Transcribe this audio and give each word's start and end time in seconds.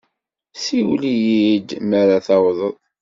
Siwel-iyi-d 0.63 1.69
mi 1.87 1.95
ara 2.01 2.17
tawḍeḍ. 2.25 2.75